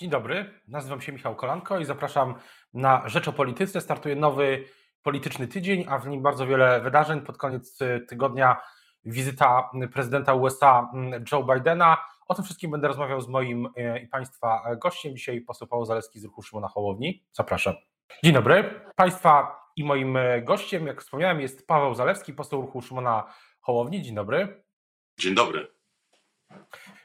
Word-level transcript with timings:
Dzień 0.00 0.10
dobry, 0.10 0.60
nazywam 0.68 1.00
się 1.00 1.12
Michał 1.12 1.36
Kolanko 1.36 1.78
i 1.78 1.84
zapraszam 1.84 2.34
na 2.74 3.08
Rzecz 3.08 3.28
o 3.28 3.32
Polityce. 3.32 3.80
Startuje 3.80 4.16
nowy 4.16 4.64
polityczny 5.02 5.48
tydzień, 5.48 5.84
a 5.88 5.98
w 5.98 6.06
nim 6.06 6.22
bardzo 6.22 6.46
wiele 6.46 6.80
wydarzeń. 6.80 7.20
Pod 7.20 7.38
koniec 7.38 7.78
tygodnia 8.08 8.56
wizyta 9.04 9.70
prezydenta 9.92 10.34
USA 10.34 10.90
mm, 10.94 11.24
Joe 11.32 11.42
Bidena. 11.42 11.96
O 12.28 12.34
tym 12.34 12.44
wszystkim 12.44 12.70
będę 12.70 12.88
rozmawiał 12.88 13.20
z 13.20 13.28
moim 13.28 13.68
e, 13.76 14.00
i 14.02 14.08
Państwa 14.08 14.62
gościem. 14.76 15.16
Dzisiaj 15.16 15.40
poseł 15.40 15.68
Paweł 15.68 15.84
Zaleski 15.84 16.20
z 16.20 16.24
ruchu 16.24 16.42
Szymona 16.42 16.68
Hołowni. 16.68 17.24
Zapraszam. 17.32 17.74
Dzień 18.24 18.32
dobry. 18.32 18.80
Państwa 18.96 19.60
i 19.76 19.84
moim 19.84 20.16
e, 20.16 20.42
gościem, 20.42 20.86
jak 20.86 21.02
wspomniałem, 21.02 21.40
jest 21.40 21.66
Paweł 21.66 21.94
Zalewski, 21.94 22.32
poseł 22.32 22.60
ruchu 22.60 22.82
Szymona 22.82 23.34
Hołowni. 23.60 24.02
Dzień 24.02 24.14
dobry. 24.14 24.62
Dzień 25.18 25.34
dobry. 25.34 25.68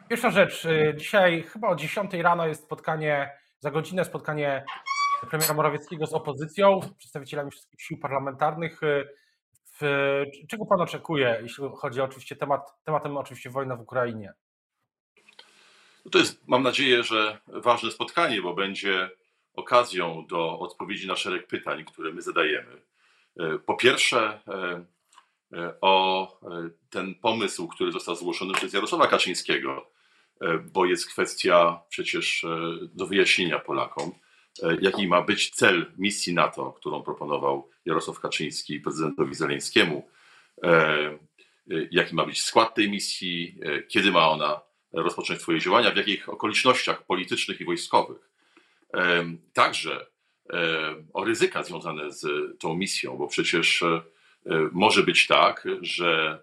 Pierwsza 0.09 0.31
rzecz. 0.31 0.65
Y, 0.65 0.93
dzisiaj 0.97 1.43
chyba 1.43 1.67
o 1.67 1.75
10 1.75 2.13
rano 2.13 2.47
jest 2.47 2.63
spotkanie, 2.63 3.31
za 3.59 3.71
godzinę 3.71 4.05
spotkanie 4.05 4.65
premiera 5.29 5.53
Morawieckiego 5.53 6.07
z 6.07 6.13
opozycją, 6.13 6.79
przedstawicielami 6.97 7.51
wszystkich 7.51 7.81
sił 7.81 7.97
parlamentarnych. 7.99 8.83
Y, 8.83 9.07
w, 9.81 10.23
czego 10.49 10.65
pan 10.65 10.81
oczekuje, 10.81 11.39
jeśli 11.41 11.63
chodzi 11.75 12.01
oczywiście 12.01 12.35
temat, 12.35 12.83
tematem 12.83 13.17
oczywiście 13.17 13.49
wojna 13.49 13.75
w 13.75 13.81
Ukrainie? 13.81 14.33
No 16.05 16.11
to 16.11 16.17
jest, 16.17 16.47
mam 16.47 16.63
nadzieję, 16.63 17.03
że 17.03 17.39
ważne 17.47 17.91
spotkanie, 17.91 18.41
bo 18.41 18.53
będzie 18.53 19.09
okazją 19.53 20.25
do 20.29 20.59
odpowiedzi 20.59 21.07
na 21.07 21.15
szereg 21.15 21.47
pytań, 21.47 21.85
które 21.85 22.13
my 22.13 22.21
zadajemy. 22.21 22.81
Y, 23.41 23.59
po 23.59 23.75
pierwsze, 23.75 24.39
o 25.81 26.39
ten 26.89 27.15
pomysł, 27.15 27.67
który 27.67 27.91
został 27.91 28.15
zgłoszony 28.15 28.53
przez 28.53 28.73
Jarosława 28.73 29.07
Kaczyńskiego, 29.07 29.94
bo 30.73 30.85
jest 30.85 31.09
kwestia 31.09 31.81
przecież 31.89 32.43
e, 32.43 32.47
do 32.93 33.07
wyjaśnienia 33.07 33.59
Polakom, 33.59 34.11
e, 34.63 34.77
jaki 34.81 35.07
ma 35.07 35.21
być 35.21 35.49
cel 35.49 35.85
misji 35.97 36.33
NATO, 36.33 36.71
którą 36.71 37.03
proponował 37.03 37.69
Jarosław 37.85 38.19
Kaczyński 38.19 38.79
prezydentowi 38.79 39.35
Zeleńskiemu, 39.35 40.07
jaki 41.91 42.15
ma 42.15 42.25
być 42.25 42.43
skład 42.43 42.75
tej 42.75 42.89
misji, 42.89 43.59
kiedy 43.87 44.11
ma 44.11 44.29
ona 44.29 44.61
rozpocząć 44.93 45.41
swoje 45.41 45.59
działania, 45.59 45.91
w 45.91 45.97
jakich 45.97 46.29
okolicznościach 46.29 47.05
politycznych 47.05 47.61
i 47.61 47.65
wojskowych. 47.65 48.29
Także 49.53 50.05
o 51.13 51.23
ryzyka 51.23 51.63
związane 51.63 52.11
z 52.11 52.27
tą 52.59 52.75
misją, 52.75 53.17
bo 53.17 53.27
przecież 53.27 53.83
może 54.71 55.03
być 55.03 55.27
tak, 55.27 55.67
że 55.81 56.41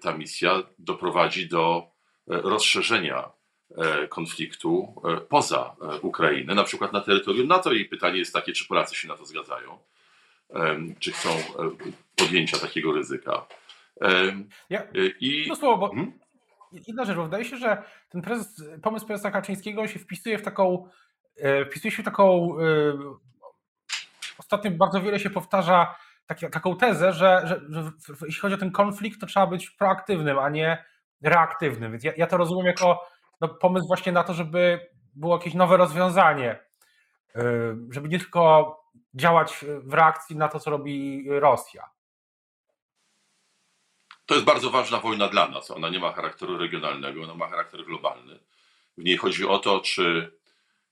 ta 0.00 0.16
misja 0.16 0.62
doprowadzi 0.78 1.48
do 1.48 1.93
rozszerzenia 2.26 3.30
e, 3.78 4.08
konfliktu 4.08 5.02
e, 5.04 5.16
poza 5.16 5.76
e, 5.82 6.00
Ukrainę, 6.00 6.54
na 6.54 6.64
przykład 6.64 6.92
na 6.92 7.00
terytorium 7.00 7.48
NATO. 7.48 7.72
I 7.72 7.84
pytanie 7.84 8.18
jest 8.18 8.32
takie, 8.32 8.52
czy 8.52 8.68
Polacy 8.68 8.96
się 8.96 9.08
na 9.08 9.16
to 9.16 9.26
zgadzają, 9.26 9.78
czy 10.98 11.12
chcą 11.12 11.28
podjęcia 12.16 12.58
takiego 12.58 12.92
ryzyka. 12.92 13.46
Ja, 14.70 14.82
I, 15.20 15.46
no 15.48 15.56
słowo, 15.56 15.78
bo 15.78 15.94
hmm? 15.94 16.12
inna 16.86 17.04
rzecz, 17.04 17.16
bo 17.16 17.24
wydaje 17.24 17.44
się, 17.44 17.56
że 17.56 17.82
ten 18.08 18.22
prezes, 18.22 18.62
pomysł 18.82 19.06
prezesa 19.06 19.30
Kaczyńskiego 19.30 19.86
się 19.86 19.98
wpisuje 19.98 20.38
w 20.38 20.42
taką, 20.42 20.88
wpisuje 21.70 21.92
się 21.92 22.02
w 22.02 22.04
taką, 22.04 22.56
ostatnio 24.38 24.70
bardzo 24.70 25.00
wiele 25.00 25.20
się 25.20 25.30
powtarza 25.30 25.94
taką 26.52 26.76
tezę, 26.76 27.12
że, 27.12 27.42
że, 27.44 27.60
że 27.70 27.90
jeśli 28.26 28.40
chodzi 28.40 28.54
o 28.54 28.58
ten 28.58 28.72
konflikt, 28.72 29.20
to 29.20 29.26
trzeba 29.26 29.46
być 29.46 29.70
proaktywnym, 29.70 30.38
a 30.38 30.48
nie 30.48 30.84
reaktywnym. 31.24 31.92
Więc 31.92 32.04
ja, 32.04 32.12
ja 32.16 32.26
to 32.26 32.36
rozumiem 32.36 32.66
jako 32.66 33.06
no, 33.40 33.48
pomysł 33.48 33.86
właśnie 33.86 34.12
na 34.12 34.24
to, 34.24 34.34
żeby 34.34 34.90
było 35.14 35.36
jakieś 35.36 35.54
nowe 35.54 35.76
rozwiązanie, 35.76 36.58
y, 37.36 37.40
żeby 37.90 38.08
nie 38.08 38.18
tylko 38.18 38.74
działać 39.14 39.64
w 39.82 39.94
reakcji 39.94 40.36
na 40.36 40.48
to, 40.48 40.60
co 40.60 40.70
robi 40.70 41.24
Rosja. 41.28 41.90
To 44.26 44.34
jest 44.34 44.46
bardzo 44.46 44.70
ważna 44.70 45.00
wojna 45.00 45.28
dla 45.28 45.48
nas. 45.48 45.70
Ona 45.70 45.88
nie 45.88 45.98
ma 45.98 46.12
charakteru 46.12 46.58
regionalnego, 46.58 47.22
ona 47.22 47.34
ma 47.34 47.48
charakter 47.48 47.84
globalny. 47.84 48.38
W 48.98 49.04
niej 49.04 49.16
chodzi 49.16 49.46
o 49.46 49.58
to, 49.58 49.80
czy 49.80 50.32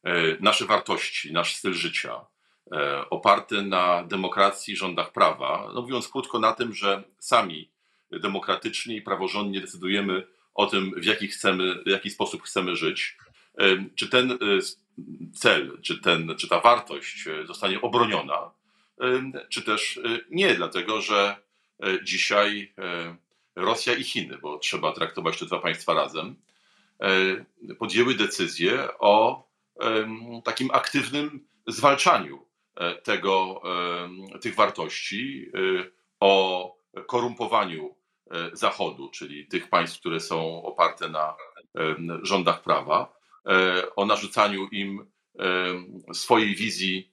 e, 0.05 0.13
nasze 0.41 0.65
wartości, 0.65 1.33
nasz 1.33 1.57
styl 1.57 1.75
życia, 1.75 2.25
e, 2.73 3.11
oparty 3.11 3.63
na 3.63 4.05
demokracji, 4.05 4.77
rządach 4.77 5.13
prawa, 5.13 5.71
no 5.75 5.83
mówiąc 5.83 6.09
krótko 6.09 6.39
na 6.39 6.53
tym, 6.53 6.75
że 6.75 7.03
sami 7.19 7.72
demokratycznie 8.21 8.97
i 8.97 9.03
praworządnie 9.03 9.61
decydujemy 9.61 10.27
o 10.55 10.67
tym, 10.67 10.93
w 10.97 11.05
jaki, 11.05 11.29
chcemy, 11.29 11.83
w 11.87 11.89
jaki 11.89 12.11
sposób 12.11 12.43
chcemy 12.43 12.77
żyć. 12.77 13.17
Czy 13.95 14.09
ten 14.09 14.33
e, 14.33 14.37
cel, 15.35 15.79
czy, 15.83 16.01
ten, 16.01 16.37
czy 16.37 16.49
ta 16.49 16.61
wartość 16.61 17.27
e, 17.27 17.47
zostanie 17.47 17.81
obroniona, 17.81 18.51
czy 19.49 19.63
też 19.63 19.97
e, 19.97 20.19
nie, 20.31 20.55
dlatego 20.55 21.01
że 21.01 21.37
dzisiaj 22.03 22.73
Rosja 23.57 23.95
i 23.95 24.05
Chiny, 24.05 24.39
bo 24.39 24.59
trzeba 24.59 24.93
traktować 24.93 25.39
te 25.39 25.47
dwa 25.47 25.59
państwa 25.59 25.95
razem, 25.95 26.37
podjęły 27.79 28.15
decyzję 28.15 28.89
o 28.99 29.45
takim 30.45 30.71
aktywnym 30.71 31.47
zwalczaniu 31.67 32.47
tego, 33.03 33.63
tych 34.41 34.55
wartości, 34.55 35.51
o 36.21 36.75
korumpowaniu 37.07 37.95
Zachodu, 38.53 39.09
czyli 39.09 39.47
tych 39.47 39.69
państw, 39.69 40.01
które 40.01 40.21
są 40.21 40.63
oparte 40.63 41.09
na 41.09 41.35
rządach 42.23 42.63
prawa, 42.63 43.21
e, 43.47 43.95
o 43.97 44.07
narzucaniu 44.07 44.69
im 44.69 45.13
swojej 46.13 46.55
wizji, 46.55 47.13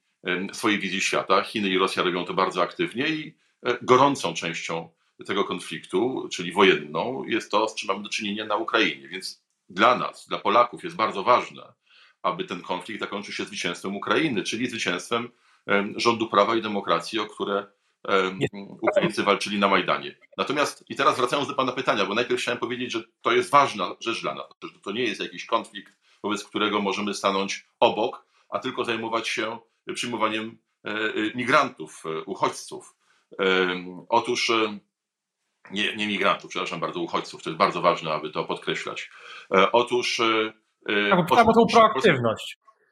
swojej 0.53 0.79
wizji 0.79 1.01
świata. 1.01 1.41
Chiny 1.41 1.69
i 1.69 1.77
Rosja 1.77 2.03
robią 2.03 2.25
to 2.25 2.33
bardzo 2.33 2.61
aktywnie 2.61 3.07
i 3.07 3.37
e, 3.63 3.77
gorącą 3.81 4.33
częścią 4.33 4.89
tego 5.25 5.43
konfliktu, 5.43 6.29
czyli 6.31 6.51
wojenną, 6.51 7.23
jest 7.23 7.51
to, 7.51 7.67
z 7.67 7.75
czym 7.75 7.87
mamy 7.87 8.03
do 8.03 8.09
czynienia 8.09 8.45
na 8.45 8.55
Ukrainie. 8.55 9.07
Więc 9.07 9.43
dla 9.69 9.95
nas, 9.95 10.27
dla 10.27 10.39
Polaków 10.39 10.83
jest 10.83 10.95
bardzo 10.95 11.23
ważne, 11.23 11.73
aby 12.23 12.43
ten 12.45 12.61
konflikt 12.61 12.99
zakończył 12.99 13.33
się 13.33 13.45
zwycięstwem 13.45 13.95
Ukrainy, 13.95 14.43
czyli 14.43 14.67
zwycięstwem 14.67 15.29
rządu 15.95 16.27
prawa 16.27 16.55
i 16.55 16.61
demokracji, 16.61 17.19
o 17.19 17.25
które 17.25 17.67
Ukraińcy 18.81 19.23
walczyli 19.23 19.59
na 19.59 19.67
Majdanie. 19.67 20.15
Natomiast, 20.37 20.85
i 20.89 20.95
teraz 20.95 21.17
wracając 21.17 21.47
do 21.47 21.55
Pana 21.55 21.71
pytania, 21.71 22.05
bo 22.05 22.13
najpierw 22.13 22.41
chciałem 22.41 22.59
powiedzieć, 22.59 22.91
że 22.91 23.03
to 23.21 23.31
jest 23.31 23.51
ważna 23.51 23.95
rzecz 23.99 24.21
dla 24.21 24.35
nas, 24.35 24.45
że 24.73 24.79
to 24.79 24.91
nie 24.91 25.03
jest 25.03 25.21
jakiś 25.21 25.45
konflikt, 25.45 25.97
wobec 26.23 26.43
którego 26.43 26.81
możemy 26.81 27.13
stanąć 27.13 27.65
obok, 27.79 28.25
a 28.49 28.59
tylko 28.59 28.85
zajmować 28.85 29.27
się 29.27 29.59
przyjmowaniem 29.93 30.57
e, 30.85 30.89
e, 30.89 31.13
migrantów, 31.35 32.03
e, 32.05 32.23
uchodźców. 32.23 32.95
Otóż 34.09 34.51
nie, 35.71 35.95
nie 35.95 36.07
migrantów, 36.07 36.49
przepraszam 36.49 36.79
bardzo, 36.79 36.99
uchodźców, 36.99 37.43
to 37.43 37.49
jest 37.49 37.57
bardzo 37.57 37.81
ważne, 37.81 38.13
aby 38.13 38.29
to 38.29 38.43
podkreślać. 38.43 39.09
Otóż. 39.71 40.21
Tak, 41.29 41.47
o 41.47 41.53
tą 41.53 41.65
proaktywność. 41.71 42.57
Polska, 42.57 42.85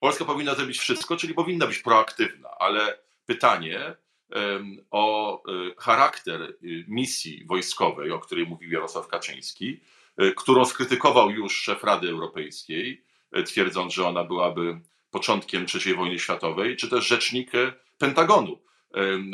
Polska 0.00 0.24
powinna 0.24 0.54
zrobić 0.54 0.78
wszystko, 0.78 1.16
czyli 1.16 1.34
powinna 1.34 1.66
być 1.66 1.78
proaktywna, 1.78 2.48
ale 2.58 2.98
pytanie, 3.26 3.96
o 4.90 5.42
e, 5.46 5.74
charakter 5.78 6.42
y, 6.42 6.84
misji 6.88 7.44
wojskowej, 7.46 8.10
o 8.10 8.18
której 8.18 8.46
mówił 8.46 8.72
Jarosław 8.72 9.08
Kaczyński, 9.08 9.80
e, 10.16 10.32
którą 10.32 10.64
skrytykował 10.64 11.30
już 11.30 11.62
szef 11.62 11.84
Rady 11.84 12.08
Europejskiej, 12.08 13.04
e, 13.32 13.42
twierdząc, 13.42 13.94
że 13.94 14.08
ona 14.08 14.24
byłaby 14.24 14.80
początkiem 15.10 15.66
III 15.74 15.94
wojny 15.94 16.18
światowej, 16.18 16.76
czy 16.76 16.88
też 16.88 17.06
rzecznik 17.06 17.50
Pentagonu, 17.98 18.58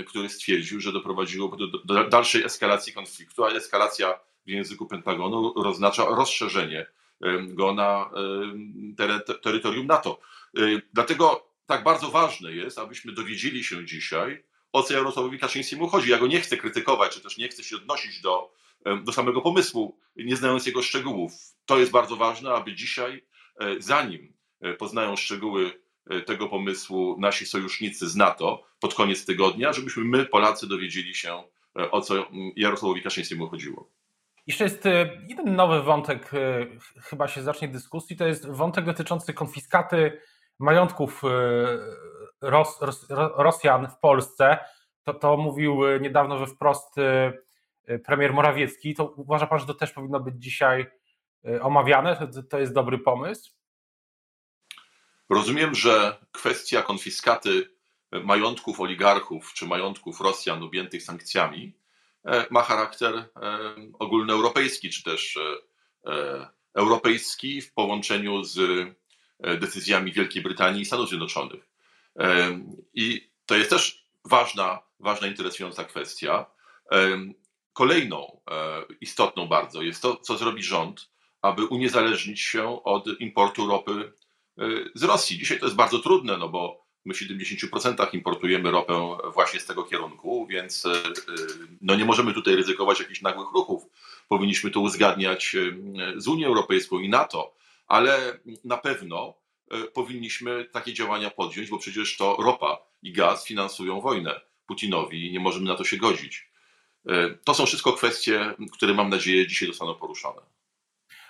który 0.06 0.28
stwierdził, 0.28 0.80
że 0.80 0.92
doprowadziło 0.92 1.56
do, 1.56 1.66
do 1.66 2.04
dalszej 2.04 2.44
eskalacji 2.44 2.92
konfliktu, 2.92 3.44
a 3.44 3.50
eskalacja 3.50 4.20
w 4.46 4.50
języku 4.50 4.86
Pentagonu 4.86 5.52
oznacza 5.56 6.04
rozszerzenie 6.04 6.86
go 7.48 7.74
na 7.74 8.10
terytorium 9.42 9.86
NATO. 9.86 10.20
Dlatego 10.92 11.48
tak 11.66 11.84
bardzo 11.84 12.08
ważne 12.08 12.52
jest, 12.52 12.78
abyśmy 12.78 13.12
dowiedzieli 13.12 13.64
się 13.64 13.86
dzisiaj, 13.86 14.42
o 14.72 14.82
co 14.82 14.94
Jarosławowi 14.94 15.38
Kaczyńskiemu 15.38 15.88
chodzi. 15.88 16.10
Ja 16.10 16.18
go 16.18 16.26
nie 16.26 16.40
chcę 16.40 16.56
krytykować, 16.56 17.14
czy 17.14 17.20
też 17.20 17.38
nie 17.38 17.48
chcę 17.48 17.64
się 17.64 17.76
odnosić 17.76 18.20
do, 18.20 18.52
do 19.04 19.12
samego 19.12 19.40
pomysłu, 19.40 19.98
nie 20.16 20.36
znając 20.36 20.66
jego 20.66 20.82
szczegółów. 20.82 21.32
To 21.66 21.78
jest 21.78 21.92
bardzo 21.92 22.16
ważne, 22.16 22.50
aby 22.50 22.74
dzisiaj, 22.74 23.24
e, 23.60 23.74
zanim 23.78 24.32
e, 24.60 24.74
poznają 24.74 25.16
szczegóły 25.16 25.80
e, 26.10 26.20
tego 26.20 26.48
pomysłu 26.48 27.16
nasi 27.20 27.46
sojusznicy 27.46 28.08
z 28.08 28.16
NATO 28.16 28.64
pod 28.80 28.94
koniec 28.94 29.24
tygodnia, 29.24 29.72
żebyśmy 29.72 30.04
my, 30.04 30.26
Polacy, 30.26 30.66
dowiedzieli 30.66 31.14
się, 31.14 31.42
o 31.90 32.00
co 32.00 32.26
Jarosławowi 32.56 33.02
Kaczyńskiemu 33.02 33.48
chodziło. 33.48 33.90
Jeszcze 34.46 34.64
jest 34.64 34.84
jeden 35.28 35.56
nowy 35.56 35.82
wątek, 35.82 36.30
chyba 37.02 37.28
się 37.28 37.42
zacznie 37.42 37.68
dyskusji, 37.68 38.16
to 38.16 38.26
jest 38.26 38.50
wątek 38.50 38.84
dotyczący 38.84 39.34
konfiskaty 39.34 40.20
majątków 40.58 41.22
Ros, 42.40 42.80
Ros, 42.80 43.06
Rosjan 43.36 43.90
w 43.90 43.98
Polsce, 43.98 44.58
to, 45.08 45.14
to 45.14 45.36
mówił 45.36 45.86
e, 45.86 46.00
niedawno, 46.00 46.38
że 46.38 46.46
wprost 46.46 46.98
e, 46.98 47.32
e, 47.86 47.98
premier 47.98 48.32
Morawiecki. 48.32 48.94
To 48.94 49.04
uważa 49.04 49.46
pan, 49.46 49.58
że 49.58 49.66
to 49.66 49.74
też 49.74 49.92
powinno 49.92 50.20
być 50.20 50.34
dzisiaj 50.38 50.86
omawiane? 51.60 52.16
To, 52.16 52.42
to 52.42 52.58
jest 52.58 52.72
dobry 52.72 52.98
pomysł? 52.98 53.50
Rozumiem, 55.28 55.74
że 55.74 56.16
kwestia 56.32 56.82
konfiskaty 56.82 57.70
majątków 58.24 58.80
oligarchów 58.80 59.52
czy 59.54 59.66
majątków 59.66 60.20
Rosjan 60.20 60.62
objętych 60.62 61.02
sankcjami 61.02 61.72
ma 62.50 62.62
charakter 62.62 63.28
ogólnoeuropejski, 63.98 64.90
czy 64.90 65.02
też 65.02 65.38
europejski 66.74 67.60
w 67.60 67.72
połączeniu 67.72 68.44
z 68.44 68.58
decyzjami 69.40 70.12
Wielkiej 70.12 70.42
Brytanii 70.42 70.82
i 70.82 70.84
Stanów 70.84 71.08
Zjednoczonych. 71.08 71.68
I 72.94 73.30
to 73.46 73.56
jest 73.56 73.70
też 73.70 74.04
ważna, 74.24 74.78
ważna 75.00 75.26
interesująca 75.26 75.84
kwestia. 75.84 76.46
Kolejną 77.78 78.40
e, 78.50 78.84
istotną 79.00 79.46
bardzo 79.46 79.82
jest 79.82 80.02
to, 80.02 80.16
co 80.16 80.38
zrobi 80.38 80.62
rząd, 80.62 81.10
aby 81.42 81.66
uniezależnić 81.66 82.40
się 82.40 82.82
od 82.84 83.20
importu 83.20 83.66
ropy 83.66 84.12
e, 84.58 84.62
z 84.94 85.02
Rosji. 85.02 85.38
Dzisiaj 85.38 85.58
to 85.58 85.66
jest 85.66 85.76
bardzo 85.76 85.98
trudne, 85.98 86.36
no 86.36 86.48
bo 86.48 86.84
my 87.04 87.14
w 87.14 87.18
70% 87.18 88.14
importujemy 88.14 88.70
ropę 88.70 89.16
właśnie 89.34 89.60
z 89.60 89.66
tego 89.66 89.84
kierunku, 89.84 90.46
więc 90.46 90.86
e, 90.86 91.02
no 91.80 91.96
nie 91.96 92.04
możemy 92.04 92.34
tutaj 92.34 92.56
ryzykować 92.56 93.00
jakichś 93.00 93.22
nagłych 93.22 93.48
ruchów. 93.54 93.82
Powinniśmy 94.28 94.70
to 94.70 94.80
uzgadniać 94.80 95.56
z 96.16 96.28
Unią 96.28 96.48
Europejską 96.48 96.98
i 96.98 97.08
NATO, 97.08 97.54
ale 97.86 98.38
na 98.64 98.76
pewno 98.76 99.34
powinniśmy 99.94 100.64
takie 100.64 100.92
działania 100.94 101.30
podjąć, 101.30 101.70
bo 101.70 101.78
przecież 101.78 102.16
to 102.16 102.36
ropa 102.36 102.78
i 103.02 103.12
gaz 103.12 103.46
finansują 103.46 104.00
wojnę 104.00 104.40
Putinowi 104.66 105.26
i 105.26 105.32
nie 105.32 105.40
możemy 105.40 105.66
na 105.66 105.74
to 105.74 105.84
się 105.84 105.96
godzić. 105.96 106.50
E, 107.08 107.30
to 107.44 107.54
są 107.54 107.66
wszystko 107.66 107.92
kwestie, 107.92 108.54
które 108.72 108.94
mam 108.94 109.08
nadzieję 109.08 109.46
dzisiaj 109.46 109.68
zostaną 109.68 109.94
poruszone. 109.94 110.42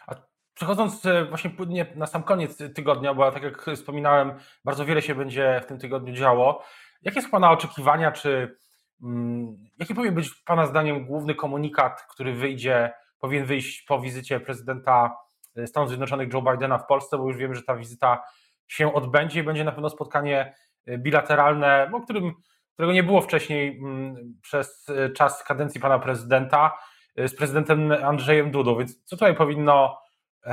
A 0.06 0.14
przechodząc 0.54 1.06
e, 1.06 1.24
właśnie 1.24 1.50
płynnie 1.50 1.86
na 1.96 2.06
sam 2.06 2.22
koniec 2.22 2.58
tygodnia, 2.74 3.14
bo 3.14 3.32
tak 3.32 3.42
jak 3.42 3.66
wspominałem, 3.76 4.32
bardzo 4.64 4.84
wiele 4.84 5.02
się 5.02 5.14
będzie 5.14 5.60
w 5.64 5.66
tym 5.66 5.78
tygodniu 5.78 6.14
działo. 6.14 6.64
Jakie 7.02 7.22
są 7.22 7.30
Pana 7.30 7.50
oczekiwania, 7.50 8.12
czy 8.12 8.56
mm, 9.02 9.56
jaki 9.78 9.94
powinien 9.94 10.14
być 10.14 10.30
Pana 10.34 10.66
zdaniem 10.66 11.06
główny 11.06 11.34
komunikat, 11.34 12.06
który 12.10 12.34
wyjdzie, 12.34 12.92
powinien 13.18 13.46
wyjść 13.46 13.82
po 13.82 14.00
wizycie 14.00 14.40
prezydenta 14.40 15.04
e, 15.06 15.27
Stanów 15.66 15.88
Zjednoczonych 15.88 16.32
Joe 16.32 16.42
Bidena 16.42 16.78
w 16.78 16.86
Polsce, 16.86 17.18
bo 17.18 17.28
już 17.28 17.36
wiem, 17.36 17.54
że 17.54 17.62
ta 17.62 17.76
wizyta 17.76 18.24
się 18.68 18.94
odbędzie 18.94 19.40
i 19.40 19.42
będzie 19.42 19.64
na 19.64 19.72
pewno 19.72 19.90
spotkanie 19.90 20.54
bilateralne, 20.98 21.90
o 21.94 22.00
którym 22.00 22.34
którego 22.78 22.92
nie 22.92 23.02
było 23.02 23.20
wcześniej 23.20 23.78
mm, 23.78 24.34
przez 24.42 24.88
e, 24.88 25.10
czas 25.10 25.44
kadencji 25.44 25.80
pana 25.80 25.98
prezydenta 25.98 26.78
e, 27.16 27.28
z 27.28 27.36
prezydentem 27.36 27.92
Andrzejem 27.92 28.50
Dudą. 28.50 28.76
Więc 28.78 29.04
co 29.04 29.16
tutaj 29.16 29.34
powinno, 29.34 29.98
e, 30.44 30.52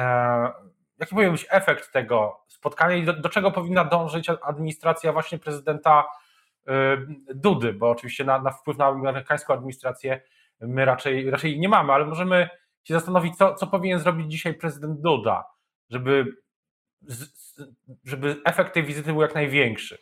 jaki 1.00 1.16
powinien 1.16 1.32
być 1.32 1.48
efekt 1.50 1.92
tego 1.92 2.44
spotkania 2.48 2.96
i 2.96 3.06
do, 3.06 3.14
do 3.14 3.30
czego 3.30 3.52
powinna 3.52 3.86
dążyć 3.86 4.30
administracja 4.30 5.14
właśnie 5.14 5.40
prezydenta 5.40 6.06
Dudy, 7.36 7.74
bo 7.74 7.90
oczywiście 7.90 8.24
na, 8.24 8.42
na 8.42 8.52
wpływ 8.52 8.78
na 8.78 8.86
amerykańską 8.86 9.54
administrację 9.54 10.22
my 10.60 10.86
raczej, 10.86 11.30
raczej 11.30 11.60
nie 11.60 11.70
mamy, 11.70 11.94
ale 11.94 12.06
możemy 12.06 12.50
się 12.88 12.94
zastanowić, 12.94 13.36
co, 13.36 13.56
co 13.56 13.68
powinien 13.68 14.00
zrobić 14.00 14.32
dzisiaj 14.32 14.54
prezydent 14.54 15.02
Duda, 15.02 15.44
żeby, 15.90 16.38
żeby 18.04 18.42
efekt 18.46 18.74
tej 18.74 18.84
wizyty 18.84 19.12
był 19.12 19.22
jak 19.22 19.36
największy. 19.36 19.98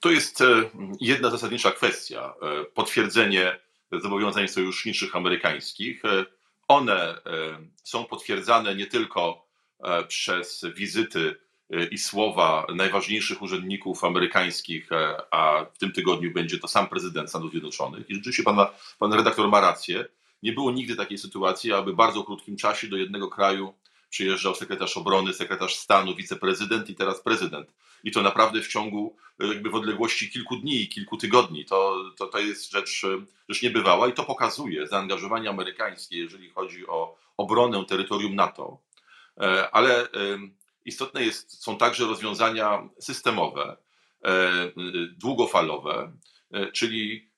To 0.00 0.10
jest 0.10 0.40
e, 0.40 0.70
jedna 1.00 1.30
zasadnicza 1.30 1.70
kwestia. 1.70 2.34
E, 2.42 2.64
potwierdzenie 2.64 3.60
zobowiązań 3.92 4.48
sojuszniczych 4.48 5.16
amerykańskich. 5.16 6.04
E, 6.04 6.24
one 6.68 7.14
są 7.84 8.04
potwierdzane 8.04 8.74
nie 8.74 8.86
tylko 8.86 9.46
przez 10.08 10.64
wizyty 10.76 11.40
i 11.90 11.98
słowa 11.98 12.66
najważniejszych 12.74 13.42
urzędników 13.42 14.04
amerykańskich, 14.04 14.88
a 15.30 15.64
w 15.74 15.78
tym 15.78 15.92
tygodniu 15.92 16.32
będzie 16.32 16.58
to 16.58 16.68
sam 16.68 16.88
prezydent 16.88 17.28
Stanów 17.28 17.50
Zjednoczonych. 17.50 18.10
I 18.10 18.14
rzeczywiście 18.14 18.42
pan, 18.42 18.56
pan 18.98 19.12
redaktor 19.12 19.48
ma 19.48 19.60
rację. 19.60 20.04
Nie 20.42 20.52
było 20.52 20.72
nigdy 20.72 20.96
takiej 20.96 21.18
sytuacji, 21.18 21.72
aby 21.72 21.92
w 21.92 21.96
bardzo 21.96 22.24
krótkim 22.24 22.56
czasie 22.56 22.88
do 22.88 22.96
jednego 22.96 23.28
kraju 23.28 23.74
przyjeżdżał 24.10 24.54
sekretarz 24.54 24.96
obrony, 24.96 25.34
sekretarz 25.34 25.74
stanu, 25.74 26.14
wiceprezydent 26.14 26.90
i 26.90 26.94
teraz 26.94 27.20
prezydent. 27.20 27.72
I 28.04 28.10
to 28.10 28.22
naprawdę 28.22 28.62
w 28.62 28.68
ciągu, 28.68 29.16
jakby 29.38 29.70
w 29.70 29.74
odległości 29.74 30.30
kilku 30.30 30.56
dni, 30.56 30.88
kilku 30.88 31.16
tygodni. 31.16 31.64
To, 31.64 32.04
to, 32.16 32.26
to 32.26 32.38
jest 32.38 32.70
rzecz, 32.70 33.02
rzecz 33.48 33.62
niebywała 33.62 34.08
i 34.08 34.12
to 34.12 34.24
pokazuje 34.24 34.86
zaangażowanie 34.86 35.50
amerykańskie, 35.50 36.18
jeżeli 36.18 36.50
chodzi 36.50 36.86
o 36.86 37.16
obronę 37.36 37.84
terytorium 37.84 38.34
NATO. 38.34 38.78
E, 39.40 39.70
ale 39.70 40.08
istotne 40.84 41.24
jest, 41.24 41.62
są 41.62 41.76
także 41.76 42.04
rozwiązania 42.04 42.88
systemowe, 42.98 43.76
e, 44.24 44.50
długofalowe, 45.16 46.12
e, 46.52 46.72
czyli 46.72 47.29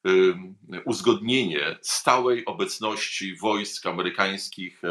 uzgodnienie 0.84 1.78
stałej 1.82 2.44
obecności 2.44 3.36
wojsk 3.36 3.86
amerykańskich 3.86 4.82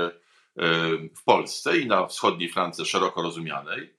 w 1.17 1.23
Polsce 1.25 1.77
i 1.77 1.87
na 1.87 2.07
wschodniej 2.07 2.49
Francji 2.49 2.85
szeroko 2.85 3.21
rozumianej, 3.21 3.93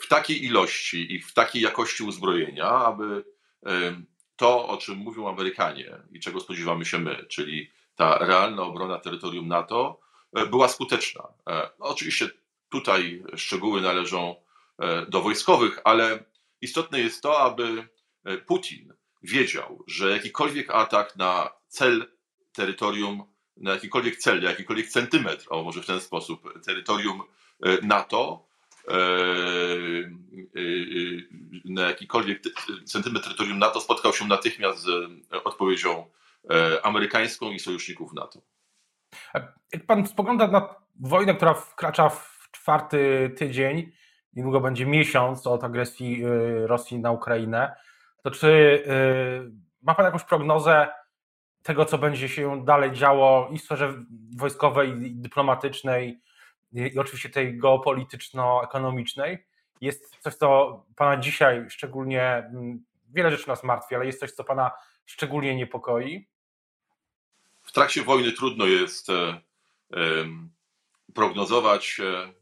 w 0.00 0.08
takiej 0.08 0.44
ilości 0.44 1.14
i 1.14 1.20
w 1.20 1.34
takiej 1.34 1.62
jakości 1.62 2.02
uzbrojenia, 2.02 2.64
aby 2.64 3.24
to, 4.36 4.68
o 4.68 4.76
czym 4.76 4.98
mówią 4.98 5.28
Amerykanie 5.28 5.98
i 6.12 6.20
czego 6.20 6.40
spodziewamy 6.40 6.84
się 6.84 6.98
my, 6.98 7.26
czyli 7.28 7.70
ta 7.96 8.18
realna 8.18 8.62
obrona 8.62 8.98
terytorium 8.98 9.48
NATO, 9.48 10.00
e, 10.36 10.46
była 10.46 10.68
skuteczna. 10.68 11.28
E, 11.48 11.70
oczywiście 11.78 12.28
tutaj 12.68 13.22
szczegóły 13.36 13.80
należą 13.80 14.36
e, 14.78 15.06
do 15.06 15.22
wojskowych, 15.22 15.80
ale 15.84 16.24
istotne 16.60 17.00
jest 17.00 17.22
to, 17.22 17.40
aby 17.40 17.88
Putin 18.46 18.94
wiedział, 19.22 19.84
że 19.86 20.10
jakikolwiek 20.10 20.70
atak 20.70 21.16
na 21.16 21.50
cel 21.68 22.06
terytorium 22.52 23.32
na 23.56 23.70
jakikolwiek 23.70 24.16
cel, 24.16 24.42
na 24.42 24.50
jakikolwiek 24.50 24.88
centymetr, 24.88 25.46
o 25.50 25.62
może 25.62 25.82
w 25.82 25.86
ten 25.86 26.00
sposób, 26.00 26.62
terytorium 26.64 27.22
e, 27.62 27.86
NATO, 27.86 28.46
e, 28.88 28.92
e, 28.92 28.98
na 31.64 31.82
jakikolwiek 31.82 32.42
centymetr 32.84 33.24
terytorium 33.24 33.58
NATO 33.58 33.80
spotkał 33.80 34.12
się 34.12 34.26
natychmiast 34.26 34.78
z 34.78 34.88
odpowiedzią 35.44 36.06
amerykańską 36.82 37.50
i 37.50 37.58
sojuszników 37.58 38.12
NATO. 38.12 38.40
Jak 39.72 39.86
pan 39.86 40.06
spogląda 40.06 40.46
na 40.46 40.74
wojnę, 41.00 41.34
która 41.34 41.54
wkracza 41.54 42.08
w 42.08 42.48
czwarty 42.52 43.30
tydzień, 43.36 43.92
niedługo 44.32 44.60
będzie 44.60 44.86
miesiąc 44.86 45.46
od 45.46 45.64
agresji 45.64 46.22
Rosji 46.66 46.98
na 46.98 47.10
Ukrainę, 47.10 47.76
to 48.22 48.30
czy 48.30 48.82
ma 49.82 49.94
pan 49.94 50.04
jakąś 50.04 50.24
prognozę, 50.24 50.88
tego, 51.62 51.84
co 51.84 51.98
będzie 51.98 52.28
się 52.28 52.64
dalej 52.64 52.92
działo 52.92 53.48
i 53.52 53.58
w 53.58 53.62
sferze 53.62 54.04
wojskowej, 54.36 54.90
i 54.90 55.14
dyplomatycznej, 55.14 56.20
i 56.72 56.98
oczywiście 56.98 57.30
tej 57.30 57.58
geopolityczno-ekonomicznej, 57.58 59.38
jest 59.80 60.16
coś, 60.20 60.34
co 60.34 60.84
Pana 60.96 61.16
dzisiaj 61.16 61.70
szczególnie, 61.70 62.22
mm, 62.22 62.84
wiele 63.08 63.30
rzeczy 63.30 63.48
nas 63.48 63.64
martwi, 63.64 63.94
ale 63.94 64.06
jest 64.06 64.20
coś, 64.20 64.32
co 64.32 64.44
Pana 64.44 64.70
szczególnie 65.06 65.56
niepokoi? 65.56 66.28
W 67.62 67.72
trakcie 67.72 68.02
wojny 68.02 68.32
trudno 68.32 68.66
jest 68.66 69.10
e, 69.10 69.40
prognozować 71.14 72.00
e, 72.00 72.04
e, 72.04 72.32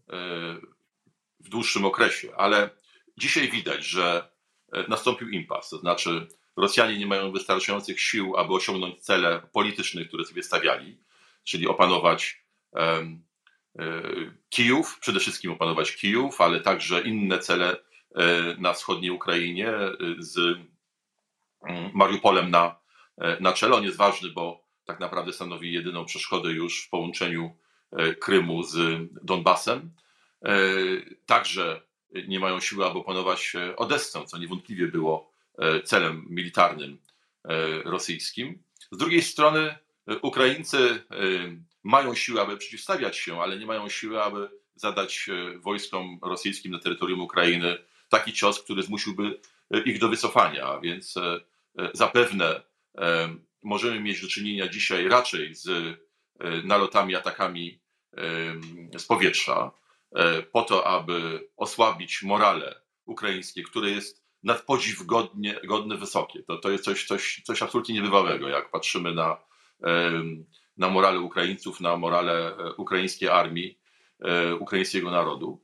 w 1.40 1.49
dłuższym 1.49 1.84
okresie, 1.84 2.28
ale 2.37 2.70
dzisiaj 3.16 3.50
widać, 3.50 3.84
że 3.84 4.30
nastąpił 4.88 5.28
impas, 5.28 5.70
to 5.70 5.78
znaczy 5.78 6.26
Rosjanie 6.56 6.98
nie 6.98 7.06
mają 7.06 7.32
wystarczających 7.32 8.00
sił, 8.00 8.36
aby 8.36 8.52
osiągnąć 8.52 9.00
cele 9.00 9.42
polityczne, 9.52 10.04
które 10.04 10.24
sobie 10.24 10.42
stawiali, 10.42 10.98
czyli 11.44 11.68
opanować 11.68 12.44
e, 12.76 13.18
Kijów, 14.48 14.98
przede 15.00 15.20
wszystkim 15.20 15.52
opanować 15.52 15.96
Kijów, 15.96 16.40
ale 16.40 16.60
także 16.60 17.00
inne 17.00 17.38
cele 17.38 17.76
e, 18.14 18.56
na 18.58 18.72
wschodniej 18.72 19.10
Ukrainie 19.10 19.68
e, 19.68 19.96
z 20.18 20.38
mm, 21.68 21.90
Mariupolem 21.94 22.50
na, 22.50 22.80
na 23.40 23.52
czele. 23.52 23.76
On 23.76 23.84
jest 23.84 23.96
ważny, 23.96 24.30
bo 24.30 24.64
tak 24.84 25.00
naprawdę 25.00 25.32
stanowi 25.32 25.72
jedyną 25.72 26.04
przeszkodę 26.04 26.50
już 26.50 26.84
w 26.86 26.90
połączeniu 26.90 27.56
Krymu 28.20 28.62
z 28.62 29.00
Donbasem. 29.22 29.90
Także 31.26 31.82
nie 32.29 32.40
mają 32.40 32.61
siły, 32.61 32.87
aby 32.87 32.99
opanować 32.99 33.52
Odessę, 33.76 34.26
co 34.26 34.38
niewątpliwie 34.38 34.87
było 34.87 35.31
E, 35.61 35.83
celem 35.83 36.26
militarnym 36.31 36.99
e, 37.45 37.83
rosyjskim. 37.83 38.62
Z 38.93 38.99
drugiej 38.99 39.23
strony 39.23 39.61
e, 39.61 40.19
Ukraińcy 40.19 41.05
mają 41.83 42.14
siłę, 42.14 42.43
aby 42.43 42.57
przeciwstawiać 42.57 43.17
się, 43.17 43.40
ale 43.40 43.59
nie 43.59 43.67
mają 43.67 43.88
siły, 43.88 44.23
aby 44.23 44.49
zadać 44.75 45.31
wojskom 45.57 46.19
rosyjskim 46.23 46.73
na 46.73 46.79
terytorium 46.79 47.21
Ukrainy 47.21 47.79
taki 48.09 48.33
cios, 48.33 48.62
który 48.62 48.83
zmusiłby 48.83 49.40
ich 49.85 49.99
do 49.99 50.09
wycofania. 50.09 50.81
Więc 50.81 51.14
zapewne 51.95 52.62
możemy 53.62 54.00
mieć 54.00 54.23
do 54.23 54.29
czynienia 54.29 54.69
dzisiaj 54.69 55.09
raczej 55.09 55.55
z 55.55 55.99
nalotami, 56.64 57.17
atakami 57.17 57.79
z 58.99 59.05
powietrza. 59.07 59.71
Po 60.52 60.62
to, 60.62 60.87
aby 60.87 61.49
osłabić 61.57 62.23
morale 62.23 62.81
ukraińskie, 63.05 63.62
które 63.62 63.90
jest 63.90 64.25
nad 64.43 64.62
podziw 64.62 65.07
godnie, 65.07 65.61
godne 65.64 65.97
wysokie. 65.97 66.43
To, 66.43 66.59
to 66.59 66.71
jest 66.71 66.85
coś, 66.85 67.07
coś, 67.07 67.43
coś 67.45 67.62
absolutnie 67.62 67.95
niebywałego, 67.95 68.49
jak 68.49 68.71
patrzymy 68.71 69.14
na, 69.14 69.37
na 70.76 70.88
morale 70.88 71.21
Ukraińców, 71.21 71.81
na 71.81 71.97
morale 71.97 72.57
ukraińskiej 72.76 73.29
armii, 73.29 73.79
ukraińskiego 74.59 75.11
narodu. 75.11 75.62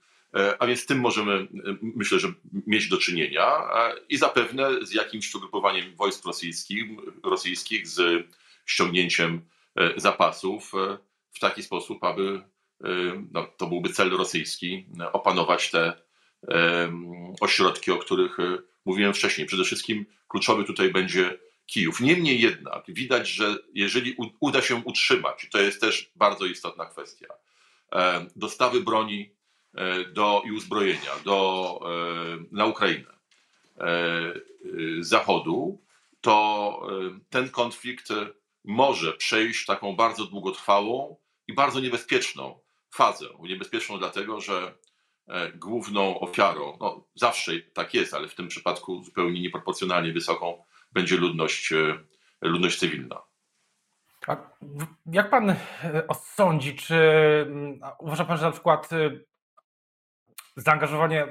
A 0.58 0.66
więc 0.66 0.80
z 0.80 0.86
tym 0.86 1.00
możemy, 1.00 1.46
myślę, 1.82 2.18
że 2.18 2.32
mieć 2.66 2.88
do 2.88 2.98
czynienia 2.98 3.62
i 4.08 4.16
zapewne 4.16 4.86
z 4.86 4.92
jakimś 4.92 5.34
ugrupowaniem 5.34 5.96
wojsk 5.96 6.26
rosyjskich, 6.26 6.84
rosyjskich 7.22 7.88
z 7.88 8.26
ściągnięciem 8.66 9.40
zapasów 9.96 10.72
w 11.32 11.38
taki 11.38 11.62
sposób, 11.62 12.04
aby 12.04 12.42
no, 13.32 13.46
to 13.56 13.66
byłby 13.66 13.88
cel 13.88 14.10
rosyjski, 14.10 14.86
opanować 15.12 15.70
te 15.70 16.06
ośrodki, 17.40 17.90
o 17.90 17.98
których 17.98 18.40
e, 18.40 18.58
mówiłem 18.84 19.14
wcześniej. 19.14 19.46
Przede 19.46 19.64
wszystkim 19.64 20.06
kluczowy 20.28 20.64
tutaj 20.64 20.92
będzie 20.92 21.38
Kijów. 21.66 22.00
Niemniej 22.00 22.40
jednak 22.40 22.84
widać, 22.88 23.28
że 23.28 23.56
jeżeli 23.74 24.16
uda 24.40 24.62
się 24.62 24.76
utrzymać, 24.76 25.48
to 25.50 25.58
jest 25.58 25.80
też 25.80 26.10
bardzo 26.16 26.46
istotna 26.46 26.86
kwestia, 26.86 27.26
dostawy 28.36 28.80
broni 28.80 29.30
e, 29.74 30.04
do, 30.04 30.42
i 30.46 30.52
uzbrojenia 30.52 31.10
do, 31.24 31.80
e, 31.84 32.44
na 32.52 32.66
Ukrainę 32.66 33.16
Zachodu, 35.00 35.82
to 36.20 36.88
ten 37.30 37.50
konflikt 37.50 38.08
może 38.64 39.12
przejść 39.12 39.66
taką 39.66 39.96
bardzo 39.96 40.24
długotrwałą 40.24 41.16
i 41.48 41.54
bardzo 41.54 41.80
niebezpieczną 41.80 42.58
fazę. 42.96 43.26
Niebezpieczną 43.40 43.98
dlatego, 43.98 44.40
że 44.40 44.74
e, 45.28 45.52
główną 45.52 46.20
ofiarą, 46.20 46.76
no 46.80 47.06
zawsze 47.14 47.52
tak 47.72 47.94
jest, 47.94 48.14
ale 48.14 48.28
w 48.28 48.34
tym 48.34 48.48
przypadku 48.48 49.02
zupełnie 49.04 49.40
nieproporcjonalnie 49.40 50.12
wysoką, 50.12 50.64
będzie 50.92 51.16
ludność, 51.16 51.72
e, 51.72 51.98
ludność 52.42 52.78
cywilna. 52.78 53.22
A 54.26 54.36
jak 55.06 55.30
pan 55.30 55.50
e, 55.50 55.56
osądzi, 56.08 56.74
czy 56.74 56.94
mm, 57.48 57.80
uważa 57.98 58.24
pan, 58.24 58.38
że 58.38 58.44
na 58.44 58.52
przykład 58.52 58.88
zaangażowanie, 60.56 61.26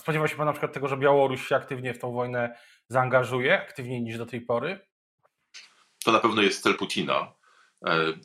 spodziewa 0.00 0.28
się 0.28 0.36
pan 0.36 0.46
na 0.46 0.52
przykład 0.52 0.72
tego, 0.72 0.88
że 0.88 0.96
Białoruś 0.96 1.46
się 1.46 1.56
aktywnie 1.56 1.94
w 1.94 1.98
tą 1.98 2.12
wojnę 2.12 2.58
zaangażuje, 2.88 3.62
aktywniej 3.62 4.02
niż 4.02 4.18
do 4.18 4.26
tej 4.26 4.40
pory? 4.40 4.86
To 6.04 6.12
na 6.12 6.20
pewno 6.20 6.42
jest 6.42 6.62
cel 6.62 6.76
Putina, 6.76 7.32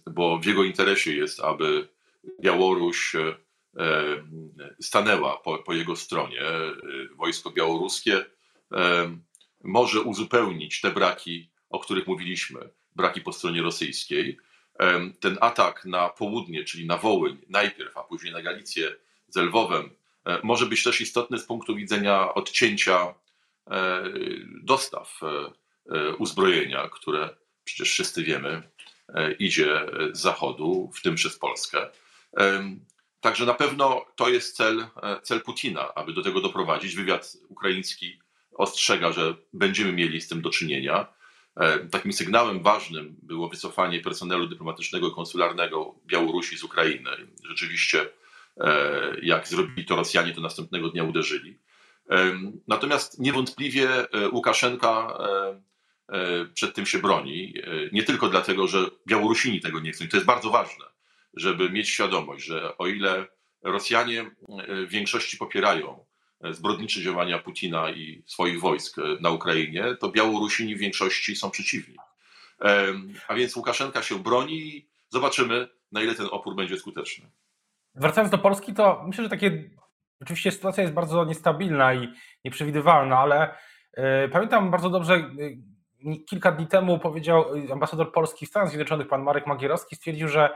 bo 0.08 0.40
w 0.40 0.46
jego 0.46 0.64
interesie 0.64 1.14
jest, 1.14 1.40
aby 1.40 1.90
Białoruś 2.42 3.16
e, 3.16 3.36
e, 3.78 4.24
stanęła 4.82 5.38
po, 5.38 5.58
po 5.58 5.74
jego 5.74 5.96
stronie. 5.96 6.42
E, 6.42 6.72
wojsko 7.16 7.52
białoruskie 7.52 8.26
może 9.64 10.02
uzupełnić 10.02 10.82
te 10.82 10.92
braki, 10.92 11.50
o 11.70 11.80
których 11.80 12.08
mówiliśmy, 12.08 12.70
braki 12.96 13.22
po 13.22 13.34
stronie 13.34 13.62
rosyjskiej. 13.62 14.38
Ten 15.20 15.38
atak 15.42 15.86
na 15.86 16.10
południe, 16.10 16.64
czyli 16.64 16.86
na 16.88 16.98
Wołyń 16.98 17.38
najpierw, 17.50 17.98
a 17.98 18.04
później 18.04 18.34
na 18.34 18.42
Galicję 18.42 18.96
z 19.28 19.38
Lwowem, 19.38 19.90
może 20.44 20.66
być 20.66 20.84
też 20.84 21.02
istotny 21.02 21.40
z 21.40 21.46
punktu 21.46 21.76
widzenia 21.76 22.34
odcięcia 22.34 23.14
dostaw 24.64 25.20
uzbrojenia, 26.18 26.90
które 26.90 27.30
przecież 27.64 27.90
wszyscy 27.90 28.24
wiemy, 28.24 28.64
idzie 29.40 29.86
z 30.12 30.20
zachodu, 30.20 30.92
w 30.96 31.02
tym 31.02 31.16
przez 31.16 31.40
Polskę. 31.40 31.88
Także 33.22 33.46
na 33.46 33.54
pewno 33.54 34.06
to 34.16 34.30
jest 34.30 34.56
cel, 34.56 34.88
e, 35.04 35.22
cel 35.22 35.42
Putina, 35.42 35.94
aby 35.94 36.14
do 36.14 36.24
tego 36.24 36.42
doprowadzić. 36.42 36.96
Wywiad 36.96 37.38
ukraiński 37.50 38.20
ostrzega, 38.54 39.12
że 39.12 39.36
będziemy 39.54 39.94
mieli 39.94 40.22
z 40.22 40.28
tym 40.28 40.42
do 40.42 40.50
czynienia. 40.50 41.08
E, 41.56 41.80
takim 41.80 42.14
sygnałem 42.14 42.64
ważnym 42.64 43.16
było 43.22 43.50
wycofanie 43.50 44.00
personelu 44.00 44.48
dyplomatycznego 44.48 45.08
i 45.08 45.16
konsularnego 45.16 45.96
Białorusi 46.06 46.58
z 46.58 46.64
Ukrainy. 46.64 47.10
Rzeczywiście, 47.44 48.10
e, 48.58 49.16
jak 49.22 49.48
zrobili 49.48 49.86
to 49.86 49.96
Rosjanie, 49.96 50.34
to 50.34 50.42
następnego 50.42 50.90
dnia 50.90 51.04
uderzyli. 51.04 51.58
Natomiast 52.68 53.20
niewątpliwie 53.20 53.90
Łukaszenka 54.32 55.18
przed 56.54 56.76
tym 56.76 56.86
się 56.86 57.00
broni. 57.00 57.54
Nie 57.92 58.04
tylko 58.04 58.30
dlatego, 58.30 58.68
że 58.68 58.86
Białorusini 59.08 59.62
tego 59.62 59.80
nie 59.80 59.92
chcą, 59.92 60.06
i 60.06 60.08
to 60.08 60.18
jest 60.18 60.28
bardzo 60.28 60.50
ważne 60.50 60.91
żeby 61.34 61.70
mieć 61.70 61.90
świadomość, 61.90 62.46
że 62.46 62.78
o 62.78 62.88
ile 62.88 63.26
Rosjanie 63.64 64.22
e, 64.22 64.86
w 64.86 64.90
większości 64.90 65.38
popierają 65.38 66.06
e, 66.44 66.54
zbrodnicze 66.54 67.02
działania 67.02 67.40
Putina 67.40 67.92
i 67.92 68.24
swoich 68.26 68.60
wojsk 68.60 69.00
e, 69.00 69.02
na 69.22 69.30
Ukrainie, 69.30 69.96
to 70.00 70.12
Białorusini 70.12 70.76
w 70.76 70.80
większości 70.80 71.36
są 71.36 71.52
przeciwni. 71.52 71.96
A 73.28 73.36
więc 73.36 73.56
Łukaszenka 73.56 74.02
się 74.02 74.20
broni 74.20 74.54
i 74.54 74.90
zobaczymy, 75.10 75.68
na 75.92 76.02
ile 76.02 76.16
ten 76.16 76.28
opór 76.32 76.56
będzie 76.56 76.78
skuteczny. 76.78 77.32
Wracając 77.96 78.32
do 78.32 78.38
Polski, 78.38 78.74
to 78.74 79.04
myślę, 79.08 79.24
że 79.24 79.30
takie. 79.30 79.70
Oczywiście 80.22 80.52
sytuacja 80.52 80.84
jest 80.84 80.94
bardzo 80.94 81.26
niestabilna 81.26 81.94
i 81.94 82.08
nieprzewidywalna, 82.46 83.20
ale 83.20 83.58
pamiętam 84.32 84.72
bardzo 84.72 84.90
dobrze, 84.90 85.32
kilka 86.30 86.52
dni 86.52 86.68
temu 86.68 87.00
powiedział 87.00 87.46
ambasador 87.72 88.12
Polski 88.12 88.46
w 88.46 88.50
Stanach 88.50 88.70
Zjednoczonych, 88.70 89.08
pan 89.08 89.24
Marek 89.24 89.48
Magierowski, 89.48 89.96
stwierdził, 89.96 90.28
że 90.28 90.50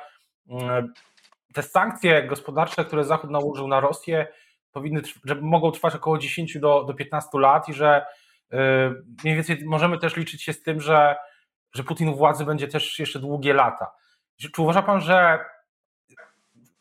te 1.54 1.64
sankcje 1.64 2.28
gospodarcze, 2.28 2.86
które 2.86 3.04
Zachód 3.04 3.30
nałożył 3.30 3.68
na 3.68 3.80
Rosję, 3.80 4.28
powinny, 4.72 5.02
że 5.26 5.36
mogą 5.36 5.72
trwać 5.72 5.96
około 5.96 6.18
10 6.18 6.60
do, 6.60 6.84
do 6.84 6.94
15 6.94 7.40
lat 7.40 7.70
i 7.70 7.74
że 7.74 8.06
y, 8.54 8.58
mniej 9.24 9.36
więcej 9.36 9.66
możemy 9.66 9.98
też 9.98 10.16
liczyć 10.16 10.44
się 10.44 10.54
z 10.54 10.64
tym, 10.64 10.82
że, 10.82 11.16
że 11.74 11.84
Putin 11.84 12.10
u 12.10 12.16
władzy 12.16 12.46
będzie 12.46 12.68
też 12.68 13.00
jeszcze 13.00 13.20
długie 13.20 13.54
lata. 13.54 13.92
Czy 14.38 14.62
uważa 14.62 14.82
pan, 14.82 15.02
że 15.02 15.46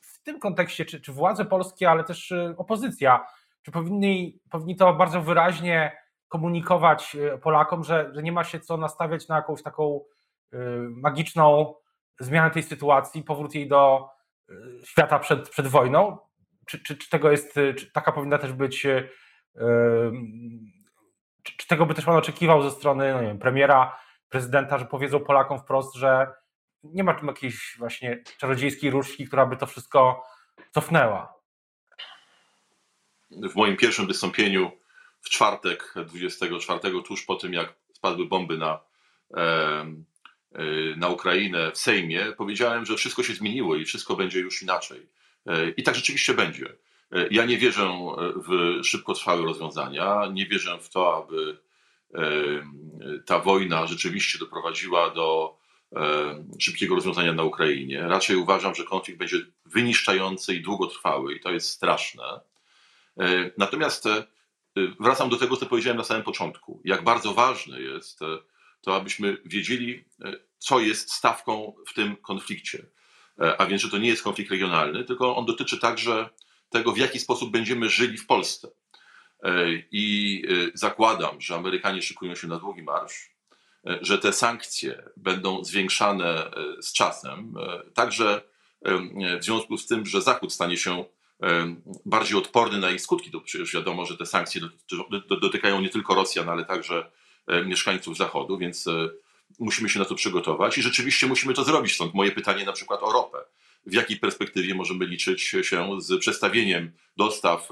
w 0.00 0.22
tym 0.22 0.40
kontekście, 0.40 0.84
czy, 0.84 1.00
czy 1.00 1.12
władze 1.12 1.44
polskie, 1.44 1.90
ale 1.90 2.04
też 2.04 2.30
y, 2.30 2.54
opozycja, 2.56 3.26
czy 3.62 3.70
powinni, 3.70 4.40
powinni 4.50 4.76
to 4.76 4.94
bardzo 4.94 5.20
wyraźnie 5.20 5.96
komunikować 6.28 7.14
y, 7.14 7.38
Polakom, 7.38 7.84
że, 7.84 8.10
że 8.14 8.22
nie 8.22 8.32
ma 8.32 8.44
się 8.44 8.60
co 8.60 8.76
nastawiać 8.76 9.28
na 9.28 9.36
jakąś 9.36 9.62
taką 9.62 10.00
magiczną 10.90 11.74
zmianę 12.18 12.50
tej 12.50 12.62
sytuacji, 12.62 13.22
powrót 13.22 13.54
jej 13.54 13.68
do 13.68 14.08
e, 14.48 14.54
świata 14.84 15.18
przed, 15.18 15.48
przed 15.48 15.66
wojną? 15.66 16.18
Czy, 16.66 16.82
czy, 16.82 16.96
czy 16.96 17.10
tego 17.10 17.30
jest, 17.30 17.58
e, 17.58 17.74
czy 17.74 17.92
taka 17.92 18.12
powinna 18.12 18.38
też 18.38 18.52
być, 18.52 18.86
e, 18.86 19.08
czy, 21.42 21.56
czy 21.56 21.66
tego 21.66 21.86
by 21.86 21.94
też 21.94 22.04
Pan 22.04 22.16
oczekiwał 22.16 22.62
ze 22.62 22.70
strony 22.70 23.12
no 23.12 23.20
wiem, 23.20 23.38
premiera, 23.38 23.98
prezydenta, 24.28 24.78
że 24.78 24.84
powiedzą 24.84 25.20
Polakom 25.20 25.58
wprost, 25.58 25.94
że 25.94 26.32
nie 26.82 27.04
ma 27.04 27.16
jakiejś 27.26 27.76
właśnie 27.78 28.22
czarodziejskiej 28.38 28.90
różdżki, 28.90 29.26
która 29.26 29.46
by 29.46 29.56
to 29.56 29.66
wszystko 29.66 30.24
cofnęła? 30.70 31.34
W 33.30 33.54
moim 33.54 33.76
pierwszym 33.76 34.06
wystąpieniu 34.06 34.70
w 35.20 35.28
czwartek 35.28 35.94
24, 36.06 37.02
tuż 37.02 37.24
po 37.24 37.36
tym 37.36 37.52
jak 37.52 37.74
spadły 37.92 38.26
bomby 38.26 38.58
na 38.58 38.80
Y, 39.30 40.04
na 40.96 41.08
Ukrainę 41.08 41.72
w 41.72 41.78
Sejmie, 41.78 42.32
powiedziałem, 42.36 42.86
że 42.86 42.96
wszystko 42.96 43.22
się 43.22 43.34
zmieniło 43.34 43.76
i 43.76 43.84
wszystko 43.84 44.16
będzie 44.16 44.40
już 44.40 44.62
inaczej. 44.62 45.08
Y, 45.50 45.74
I 45.76 45.82
tak 45.82 45.94
rzeczywiście 45.94 46.34
będzie. 46.34 46.66
Y, 47.16 47.28
ja 47.30 47.44
nie 47.44 47.58
wierzę 47.58 47.90
w 48.36 48.80
szybkotrwałe 48.84 49.42
rozwiązania, 49.42 50.22
nie 50.32 50.46
wierzę 50.46 50.78
w 50.78 50.88
to, 50.88 51.24
aby 51.24 51.64
ta 53.26 53.38
wojna 53.38 53.86
rzeczywiście 53.86 54.38
doprowadziła 54.38 55.10
do 55.10 55.58
szybkiego 56.60 56.94
rozwiązania 56.94 57.32
na 57.32 57.42
Ukrainie. 57.42 58.02
Raczej 58.02 58.36
uważam, 58.36 58.74
że 58.74 58.84
konflikt 58.84 59.18
będzie 59.18 59.36
wyniszczający 59.66 60.54
i 60.54 60.62
długotrwały, 60.62 61.34
i 61.34 61.40
to 61.40 61.52
jest 61.52 61.68
straszne. 61.68 62.40
Natomiast 63.58 64.04
wracam 65.00 65.28
do 65.28 65.36
tego, 65.36 65.56
co 65.56 65.66
powiedziałem 65.66 65.98
na 65.98 66.04
samym 66.04 66.22
początku. 66.22 66.80
Jak 66.84 67.04
bardzo 67.04 67.34
ważne 67.34 67.80
jest 67.80 68.20
to 68.84 68.96
abyśmy 68.96 69.36
wiedzieli, 69.44 70.04
e, 70.24 70.32
co 70.58 70.80
jest 70.80 71.12
stawką 71.12 71.74
w 71.86 71.94
tym 71.94 72.16
konflikcie. 72.16 72.86
E, 73.40 73.60
a 73.60 73.66
więc, 73.66 73.82
że 73.82 73.90
to 73.90 73.98
nie 73.98 74.08
jest 74.08 74.22
konflikt 74.22 74.50
regionalny, 74.50 75.04
tylko 75.04 75.36
on 75.36 75.46
dotyczy 75.46 75.78
także 75.78 76.28
tego, 76.70 76.92
w 76.92 76.98
jaki 76.98 77.18
sposób 77.18 77.50
będziemy 77.50 77.88
żyli 77.88 78.18
w 78.18 78.26
Polsce. 78.26 78.68
E, 79.42 79.66
I 79.90 80.42
zakładam, 80.74 81.40
że 81.40 81.54
Amerykanie 81.54 82.02
szykują 82.02 82.34
się 82.34 82.48
na 82.48 82.58
długi 82.58 82.82
marsz, 82.82 83.34
że 84.00 84.18
te 84.18 84.32
sankcje 84.32 85.02
będą 85.16 85.64
zwiększane 85.64 86.50
z 86.80 86.92
czasem, 86.92 87.54
także 87.94 88.42
w 89.40 89.44
związku 89.44 89.78
z 89.78 89.86
tym, 89.86 90.06
że 90.06 90.22
Zachód 90.22 90.52
stanie 90.52 90.76
się 90.76 91.04
bardziej 92.06 92.38
odporny 92.38 92.78
na 92.78 92.90
ich 92.90 93.00
skutki. 93.00 93.30
To 93.30 93.40
przecież 93.40 93.74
wiadomo, 93.74 94.06
że 94.06 94.16
te 94.16 94.26
sankcje 94.26 94.60
dotykają 95.40 95.80
nie 95.80 95.88
tylko 95.88 96.14
Rosjan, 96.14 96.48
ale 96.48 96.64
także 96.64 97.10
mieszkańców 97.66 98.16
Zachodu, 98.16 98.58
więc 98.58 98.86
e, 98.86 99.08
musimy 99.58 99.88
się 99.88 99.98
na 99.98 100.04
to 100.04 100.14
przygotować 100.14 100.78
i 100.78 100.82
rzeczywiście 100.82 101.26
musimy 101.26 101.54
to 101.54 101.64
zrobić. 101.64 101.94
Stąd 101.94 102.14
moje 102.14 102.32
pytanie 102.32 102.64
na 102.64 102.72
przykład 102.72 103.02
o 103.02 103.12
ropę. 103.12 103.38
w 103.86 103.94
jakiej 103.94 104.16
perspektywie 104.16 104.74
możemy 104.74 105.06
liczyć 105.06 105.42
się 105.42 105.62
z 105.98 106.18
przestawieniem 106.18 106.92
dostaw 107.16 107.68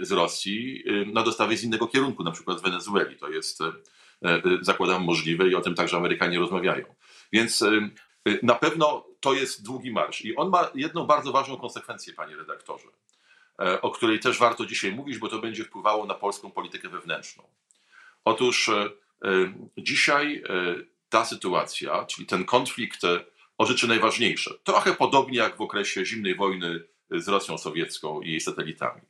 z 0.00 0.12
Rosji 0.12 0.84
na 1.12 1.22
dostawy 1.22 1.56
z 1.56 1.64
innego 1.64 1.86
kierunku, 1.86 2.24
na 2.24 2.30
przykład 2.30 2.58
z 2.58 2.62
Wenezueli. 2.62 3.16
To 3.16 3.28
jest, 3.28 3.58
zakładam, 4.60 5.04
możliwe 5.04 5.48
i 5.48 5.54
o 5.54 5.60
tym 5.60 5.74
także 5.74 5.96
Amerykanie 5.96 6.38
rozmawiają. 6.38 6.84
Więc 7.32 7.64
na 8.42 8.54
pewno 8.54 9.06
to 9.20 9.34
jest 9.34 9.64
długi 9.64 9.90
marsz. 9.90 10.24
I 10.24 10.36
on 10.36 10.50
ma 10.50 10.70
jedną 10.74 11.06
bardzo 11.06 11.32
ważną 11.32 11.56
konsekwencję, 11.56 12.12
panie 12.12 12.36
redaktorze, 12.36 12.88
o 13.82 13.90
której 13.90 14.20
też 14.20 14.38
warto 14.38 14.66
dzisiaj 14.66 14.92
mówić, 14.92 15.18
bo 15.18 15.28
to 15.28 15.38
będzie 15.38 15.64
wpływało 15.64 16.06
na 16.06 16.14
polską 16.14 16.50
politykę 16.50 16.88
wewnętrzną. 16.88 17.42
Otóż 18.24 18.70
dzisiaj 19.78 20.42
ta 21.08 21.24
sytuacja, 21.24 22.04
czyli 22.04 22.26
ten 22.26 22.44
konflikt 22.44 23.00
o 23.58 23.66
rzeczy 23.66 23.88
najważniejsze, 23.88 24.54
trochę 24.64 24.94
podobnie 24.94 25.38
jak 25.38 25.56
w 25.56 25.60
okresie 25.60 26.06
zimnej 26.06 26.34
wojny 26.34 26.84
z 27.10 27.28
Rosją 27.28 27.58
sowiecką 27.58 28.20
i 28.20 28.30
jej 28.30 28.40
satelitami. 28.40 29.00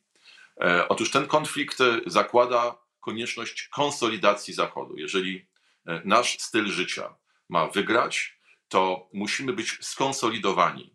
E, 0.61 0.88
otóż 0.88 1.11
ten 1.11 1.26
konflikt 1.26 1.78
zakłada 2.07 2.78
konieczność 3.00 3.69
konsolidacji 3.69 4.54
Zachodu. 4.54 4.97
Jeżeli 4.97 5.47
e, 5.87 6.02
nasz 6.04 6.38
styl 6.38 6.66
życia 6.66 7.14
ma 7.49 7.66
wygrać, 7.66 8.38
to 8.69 9.09
musimy 9.12 9.52
być 9.52 9.78
skonsolidowani. 9.81 10.95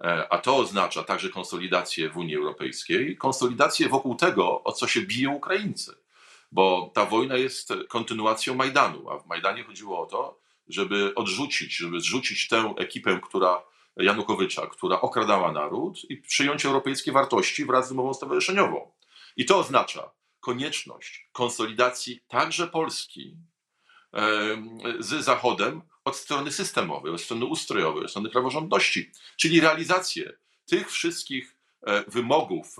E, 0.00 0.32
a 0.32 0.38
to 0.38 0.56
oznacza 0.56 1.02
także 1.02 1.28
konsolidację 1.28 2.10
w 2.10 2.16
Unii 2.16 2.36
Europejskiej, 2.36 3.16
konsolidację 3.16 3.88
wokół 3.88 4.14
tego, 4.14 4.64
o 4.64 4.72
co 4.72 4.86
się 4.86 5.00
biją 5.00 5.32
Ukraińcy. 5.32 6.01
Bo 6.52 6.90
ta 6.94 7.06
wojna 7.06 7.36
jest 7.36 7.72
kontynuacją 7.88 8.54
Majdanu, 8.54 9.10
a 9.10 9.18
w 9.18 9.26
Majdanie 9.26 9.64
chodziło 9.64 10.00
o 10.00 10.06
to, 10.06 10.40
żeby 10.68 11.14
odrzucić, 11.14 11.76
żeby 11.76 12.00
zrzucić 12.00 12.48
tę 12.48 12.74
ekipę, 12.78 13.20
która 13.22 13.62
Janukowycza, 13.96 14.66
która 14.66 15.00
okradała 15.00 15.52
naród 15.52 16.10
i 16.10 16.16
przyjąć 16.16 16.66
europejskie 16.66 17.12
wartości 17.12 17.64
wraz 17.64 17.88
z 17.88 17.92
umową 17.92 18.14
stowarzyszeniową. 18.14 18.92
I 19.36 19.44
to 19.44 19.58
oznacza 19.58 20.10
konieczność 20.40 21.28
konsolidacji 21.32 22.20
także 22.28 22.66
Polski 22.66 23.36
z 24.98 25.24
Zachodem 25.24 25.82
od 26.04 26.16
strony 26.16 26.52
systemowej, 26.52 27.12
od 27.12 27.20
strony 27.20 27.44
ustrojowej, 27.44 28.04
od 28.04 28.10
strony 28.10 28.30
praworządności, 28.30 29.10
czyli 29.36 29.60
realizację 29.60 30.32
tych 30.66 30.90
wszystkich 30.90 31.56
e, 31.82 32.04
wymogów, 32.10 32.76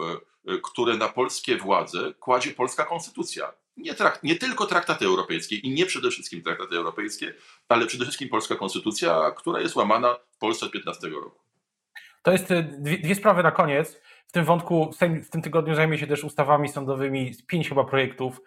e, 0.46 0.58
które 0.58 0.96
na 0.96 1.08
polskie 1.08 1.56
władze 1.56 2.14
kładzie 2.20 2.50
polska 2.50 2.84
konstytucja 2.84 3.52
nie, 3.76 3.94
trakt, 3.94 4.22
nie 4.22 4.36
tylko 4.36 4.66
traktaty 4.66 5.04
europejskie 5.04 5.56
i 5.56 5.74
nie 5.74 5.86
przede 5.86 6.10
wszystkim 6.10 6.42
traktaty 6.42 6.76
europejskie, 6.76 7.34
ale 7.68 7.86
przede 7.86 8.04
wszystkim 8.04 8.28
polska 8.28 8.54
konstytucja, 8.54 9.30
która 9.30 9.60
jest 9.60 9.76
łamana 9.76 10.16
w 10.30 10.38
Polsce 10.38 10.66
od 10.66 10.72
15 10.72 11.08
roku. 11.08 11.40
To 12.22 12.32
jest 12.32 12.50
y, 12.50 12.62
dwie, 12.62 12.98
dwie 12.98 13.14
sprawy 13.14 13.42
na 13.42 13.50
koniec. 13.50 14.00
W 14.26 14.32
tym 14.32 14.44
wątku, 14.44 14.90
w 15.24 15.30
tym 15.30 15.42
tygodniu 15.42 15.74
zajmie 15.74 15.98
się 15.98 16.06
też 16.06 16.24
ustawami 16.24 16.68
sądowymi, 16.68 17.34
pięć 17.46 17.68
chyba 17.68 17.84
projektów, 17.84 18.40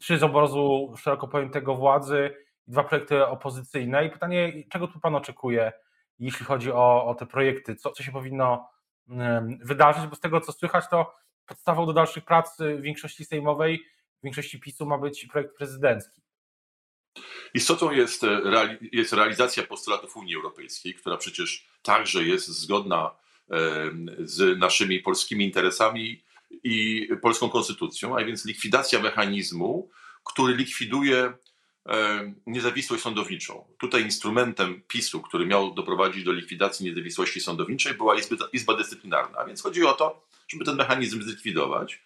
trzy 0.00 0.18
z 0.18 0.22
obozu 0.22 0.94
szeroko 0.98 1.28
pojętego 1.28 1.74
władzy, 1.74 2.30
dwa 2.66 2.84
projekty 2.84 3.26
opozycyjne. 3.26 4.06
I 4.06 4.10
pytanie, 4.10 4.52
czego 4.70 4.88
tu 4.88 5.00
Pan 5.00 5.14
oczekuje, 5.14 5.72
jeśli 6.18 6.46
chodzi 6.46 6.72
o, 6.72 7.06
o 7.06 7.14
te 7.14 7.26
projekty? 7.26 7.76
Co, 7.76 7.92
co 7.92 8.02
się 8.02 8.12
powinno 8.12 8.68
wydarzyć? 9.64 10.06
Bo 10.06 10.16
z 10.16 10.20
tego, 10.20 10.40
co 10.40 10.52
słychać, 10.52 10.84
to 10.90 11.14
podstawą 11.46 11.86
do 11.86 11.92
dalszych 11.92 12.24
prac 12.24 12.58
w 12.58 12.82
większości 12.82 13.24
sejmowej 13.24 13.84
większości 14.22 14.60
PiSu 14.60 14.86
ma 14.86 14.98
być 14.98 15.26
projekt 15.26 15.56
prezydencki. 15.56 16.22
Istotą 17.54 17.90
jest, 17.90 18.24
e, 18.24 18.78
jest 18.92 19.12
realizacja 19.12 19.62
postulatów 19.62 20.16
Unii 20.16 20.36
Europejskiej, 20.36 20.94
która 20.94 21.16
przecież 21.16 21.66
także 21.82 22.24
jest 22.24 22.48
zgodna 22.48 23.10
e, 23.50 23.90
z 24.18 24.58
naszymi 24.58 25.00
polskimi 25.00 25.44
interesami 25.44 26.24
i 26.64 27.08
polską 27.22 27.50
konstytucją, 27.50 28.18
a 28.18 28.24
więc 28.24 28.44
likwidacja 28.44 29.00
mechanizmu, 29.00 29.90
który 30.24 30.54
likwiduje 30.54 31.32
e, 31.88 32.34
niezawisłość 32.46 33.02
sądowniczą. 33.02 33.64
Tutaj 33.78 34.02
instrumentem 34.02 34.82
PiSu, 34.88 35.20
który 35.20 35.46
miał 35.46 35.74
doprowadzić 35.74 36.24
do 36.24 36.32
likwidacji 36.32 36.86
niezawisłości 36.86 37.40
sądowniczej, 37.40 37.94
była 37.94 38.18
Izba, 38.18 38.36
Izba 38.52 38.76
Dyscyplinarna. 38.76 39.38
A 39.38 39.44
więc 39.44 39.62
chodzi 39.62 39.84
o 39.84 39.92
to, 39.92 40.26
żeby 40.48 40.64
ten 40.64 40.76
mechanizm 40.76 41.22
zlikwidować. 41.22 42.02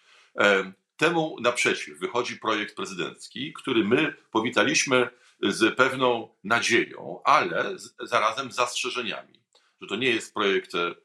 Temu 0.97 1.37
naprzeciw 1.41 1.99
wychodzi 1.99 2.37
projekt 2.37 2.75
prezydencki, 2.75 3.53
który 3.53 3.83
my 3.83 4.13
powitaliśmy 4.31 5.09
z 5.41 5.75
pewną 5.75 6.29
nadzieją, 6.43 7.21
ale 7.23 7.75
zarazem 7.99 8.51
zastrzeżeniami, 8.51 9.39
że 9.81 9.87
to 9.87 9.95
nie 9.95 10.09
jest 10.09 10.33
projekt 10.33 10.75
e, 10.75 10.95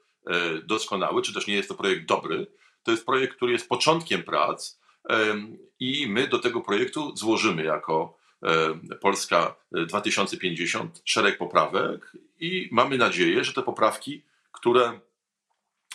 doskonały, 0.64 1.22
czy 1.22 1.34
też 1.34 1.46
nie 1.46 1.54
jest 1.54 1.68
to 1.68 1.74
projekt 1.74 2.06
dobry. 2.06 2.46
To 2.82 2.90
jest 2.90 3.06
projekt, 3.06 3.36
który 3.36 3.52
jest 3.52 3.68
początkiem 3.68 4.22
prac 4.22 4.82
i 5.80 6.06
my 6.08 6.28
do 6.28 6.38
tego 6.38 6.60
projektu 6.60 7.16
złożymy 7.16 7.64
jako 7.64 8.18
Polska 9.00 9.54
2050 9.72 11.02
szereg 11.04 11.38
poprawek 11.38 12.12
i 12.40 12.68
mamy 12.72 12.98
nadzieję, 12.98 13.44
że 13.44 13.52
te 13.52 13.62
poprawki, 13.62 14.22
które 14.52 15.00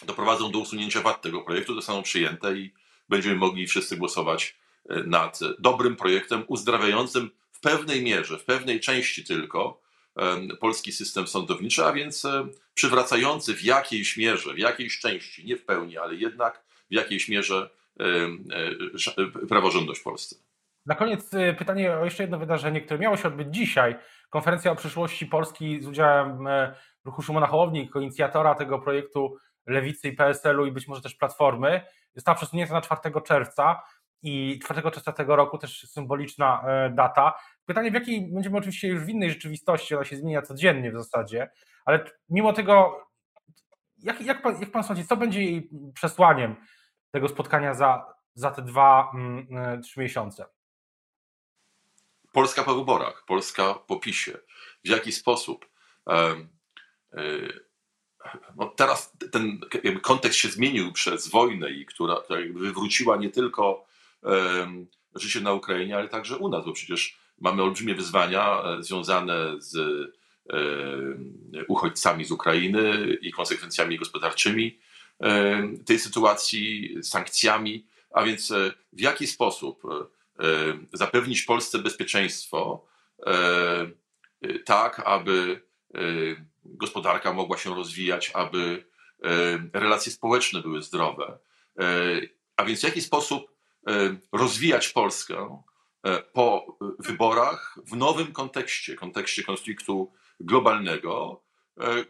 doprowadzą 0.06 0.52
do 0.52 0.60
usunięcia 0.60 1.02
wad 1.02 1.22
tego 1.22 1.42
projektu, 1.42 1.76
zostaną 1.76 2.04
przyjęte 2.04 2.58
i 2.58 2.74
będziemy 3.10 3.36
mogli 3.36 3.68
wszyscy 3.68 3.98
głosować 3.98 4.56
e, 4.90 5.04
nad 5.04 5.40
dobrym 5.60 5.96
projektem 5.96 6.44
uzdrawiającym 6.48 7.30
w 7.52 7.60
pewnej 7.60 8.04
mierze, 8.04 8.38
w 8.38 8.46
pewnej 8.46 8.80
części 8.80 9.24
tylko 9.24 9.88
polski 10.60 10.92
system 10.92 11.28
sądowniczy, 11.28 11.86
a 11.86 11.94
więc 11.94 12.26
e, 12.26 12.48
przywracający 12.74 13.54
w 13.54 13.64
jakiejś 13.64 14.18
mierze, 14.18 14.54
w 14.54 14.58
jakiejś 14.58 15.00
części, 15.00 15.46
nie 15.46 15.58
w 15.58 15.66
pełni, 15.66 15.98
ale 15.98 16.16
jednak 16.16 16.64
w 16.90 16.94
jakiejś 16.94 17.30
mierze 17.30 17.70
e, 18.00 19.48
praworządność 19.48 20.00
w 20.00 20.04
Polsce. 20.04 20.36
Na 20.86 20.96
koniec 20.96 21.32
pytanie 21.58 21.98
o 21.98 22.06
jeszcze 22.06 22.24
jedno 22.24 22.40
wydarzenie, 22.40 22.82
które 22.82 23.00
miało 23.00 23.18
się 23.18 23.28
odbyć 23.28 23.48
dzisiaj. 23.52 23.96
Konferencja 24.30 24.72
o 24.72 24.76
przyszłości 24.76 25.26
Polski 25.26 25.82
z 25.82 25.88
udziałem 25.88 26.48
ruchu 27.06 27.22
Szymona 27.22 27.48
Hołowni, 27.48 27.90
inicjatora 27.96 28.56
tego 28.56 28.80
projektu 28.80 29.38
Lewicy 29.66 30.08
i 30.08 30.14
PSL-u 30.14 30.66
i 30.66 30.72
być 30.72 30.88
może 30.88 31.02
też 31.02 31.16
Platformy 31.16 31.82
została 32.18 32.36
przesunięta 32.36 32.74
na 32.74 32.82
4 32.82 33.22
czerwca 33.26 33.84
i 34.24 34.60
4 34.64 34.82
czerwca 34.82 35.12
tego 35.12 35.36
roku 35.36 35.58
też 35.58 35.90
symboliczna 35.90 36.64
e, 36.68 36.90
data. 36.90 37.40
Pytanie, 37.66 37.92
w 37.92 37.94
jakiej 37.94 38.34
będziemy 38.34 38.58
oczywiście 38.58 38.88
już 38.88 39.04
w 39.04 39.10
innej 39.10 39.30
rzeczywistości, 39.30 39.96
ona 39.96 40.06
się 40.06 40.16
zmienia 40.16 40.42
codziennie 40.42 40.92
w 40.92 40.98
zasadzie, 40.98 41.50
ale 41.86 42.06
mimo 42.30 42.54
tego, 42.54 43.08
jak, 43.98 44.22
jak, 44.22 44.42
pan, 44.42 44.62
jak 44.62 44.72
pan 44.72 44.84
sądzi, 44.84 45.08
co 45.08 45.18
będzie 45.18 45.44
jej 45.44 45.70
przesłaniem 45.94 46.56
tego 47.12 47.28
spotkania 47.28 47.74
za, 47.74 48.14
za 48.34 48.52
te 48.52 48.62
dwa, 48.62 49.12
mm, 49.14 49.48
e, 49.58 49.82
trzy 49.82 50.00
miesiące? 50.00 50.46
Polska 52.32 52.64
po 52.64 52.76
wyborach, 52.76 53.24
Polska 53.28 53.74
po 53.74 54.00
PiSie. 54.00 54.38
W 54.86 54.90
jaki 54.90 55.12
sposób? 55.12 55.70
No 58.58 58.66
teraz 58.66 59.18
ten 59.32 59.60
kontekst 60.02 60.40
się 60.40 60.48
zmienił 60.48 60.92
przez 60.92 61.28
wojnę 61.28 61.72
i 61.72 61.86
która, 61.86 62.16
która 62.16 62.40
wywróciła 62.54 63.18
nie 63.18 63.30
tylko 63.30 63.86
um, 64.24 64.88
życie 65.16 65.42
na 65.42 65.54
Ukrainie, 65.54 65.96
ale 65.96 66.10
także 66.10 66.38
u 66.38 66.50
nas, 66.50 66.66
bo 66.66 66.74
przecież 66.74 67.18
mamy 67.40 67.64
olbrzymie 67.64 67.96
wyzwania 67.96 68.64
e, 68.64 68.84
związane 68.84 69.36
z 69.58 69.78
uchodźcami 71.68 72.26
z 72.26 72.32
Ukrainy 72.32 73.18
i 73.22 73.32
konsekwencjami 73.32 73.98
gospodarczymi 73.98 74.80
tej 75.86 76.00
sytuacji, 76.00 76.96
sankcjami, 77.04 77.86
a 78.12 78.24
więc 78.24 78.52
e, 78.52 78.72
w 78.94 79.02
jaki 79.02 79.28
sposób 79.28 79.84
zapewnić 80.94 81.42
Polsce 81.42 81.80
bezpieczeństwo 81.80 82.86
tak, 84.66 85.02
aby 85.06 85.62
gospodarka 86.66 87.34
mogła 87.34 87.58
się 87.58 87.76
rozwijać, 87.76 88.32
aby 88.34 88.86
e, 89.24 89.80
relacje 89.80 90.12
społeczne 90.12 90.62
były 90.62 90.82
zdrowe. 90.82 91.40
E, 91.80 91.84
a 92.56 92.66
więc 92.66 92.80
w 92.80 92.84
jaki 92.84 93.02
sposób 93.02 93.58
rozwijać 94.32 94.90
Polskę 94.90 95.64
po 96.34 96.78
wyborach 97.00 97.78
w 97.86 97.96
nowym 97.96 98.32
kontekście, 98.32 98.96
kontekście 98.96 99.44
konfliktu 99.44 100.14
globalnego, 100.40 101.44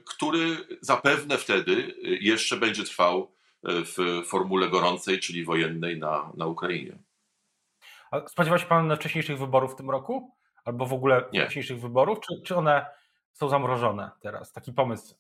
który 0.05 0.57
zapewne 0.81 1.37
wtedy 1.37 1.95
jeszcze 2.03 2.57
będzie 2.57 2.83
trwał 2.83 3.31
w 3.63 4.23
formule 4.27 4.69
gorącej, 4.69 5.19
czyli 5.19 5.43
wojennej 5.45 5.99
na, 5.99 6.31
na 6.37 6.45
Ukrainie. 6.45 6.97
A 8.11 8.27
spodziewa 8.27 8.57
się 8.57 8.65
Pan 8.65 8.95
wcześniejszych 8.95 9.39
wyborów 9.39 9.73
w 9.73 9.75
tym 9.75 9.89
roku? 9.89 10.31
Albo 10.65 10.85
w 10.85 10.93
ogóle 10.93 11.23
Nie. 11.33 11.41
wcześniejszych 11.41 11.79
wyborów? 11.79 12.19
Czy, 12.19 12.41
czy 12.45 12.55
one 12.55 12.85
są 13.37 13.49
zamrożone 13.49 14.11
teraz? 14.21 14.51
Taki 14.51 14.73
pomysł. 14.73 15.15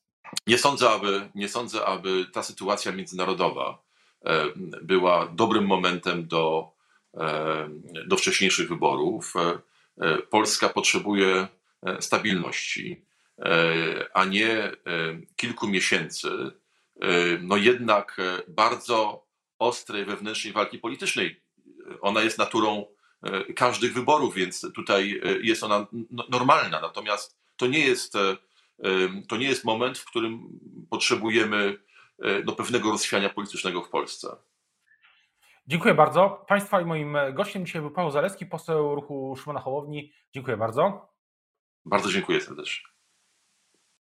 Nie 0.47 0.57
sądzę, 0.57 0.89
aby, 0.89 1.29
nie 1.35 1.49
sądzę, 1.49 1.85
aby 1.85 2.25
ta 2.25 2.43
sytuacja 2.43 2.91
międzynarodowa 2.91 3.81
e, 4.25 4.45
była 4.81 5.27
dobrym 5.27 5.65
momentem 5.65 6.27
do, 6.27 6.71
e, 7.17 7.69
do 8.07 8.17
wcześniejszych 8.17 8.69
wyborów. 8.69 9.33
E, 10.01 10.17
Polska 10.17 10.69
potrzebuje 10.69 11.47
stabilności. 11.99 13.05
a 14.13 14.25
nie 14.25 14.71
kilku 15.35 15.67
miesięcy, 15.67 16.29
no 17.41 17.57
jednak 17.57 18.17
bardzo 18.47 19.25
ostrej 19.59 20.05
wewnętrznej 20.05 20.53
walki 20.53 20.79
politycznej. 20.79 21.41
Ona 22.01 22.21
jest 22.21 22.37
naturą 22.37 22.85
każdych 23.55 23.93
wyborów, 23.93 24.35
więc 24.35 24.65
tutaj 24.75 25.21
jest 25.41 25.63
ona 25.63 25.87
normalna. 26.29 26.81
Natomiast 26.81 27.37
to 27.57 27.67
nie 27.67 27.79
jest, 27.79 28.13
to 29.29 29.37
nie 29.37 29.47
jest 29.47 29.65
moment, 29.65 29.97
w 29.97 30.05
którym 30.05 30.59
potrzebujemy 30.89 31.79
no, 32.45 32.53
pewnego 32.53 32.91
rozchwiania 32.91 33.29
politycznego 33.29 33.81
w 33.81 33.89
Polsce. 33.89 34.27
Dziękuję 35.67 35.93
bardzo. 35.93 36.45
Państwa 36.47 36.81
i 36.81 36.85
moim 36.85 37.17
gościem 37.33 37.65
dzisiaj 37.65 37.81
był 37.81 37.91
Paweł 37.91 38.11
Zaleski, 38.11 38.45
poseł 38.45 38.95
ruchu 38.95 39.35
Szymona 39.35 39.59
Hołowni. 39.59 40.13
Dziękuję 40.33 40.57
bardzo. 40.57 41.13
Bardzo 41.85 42.09
dziękuję 42.11 42.41
serdecznie. 42.41 42.96